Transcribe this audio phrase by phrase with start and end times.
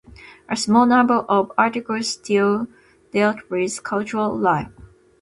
[0.49, 2.65] A small number of articles still
[3.13, 4.71] dealt with cultural life.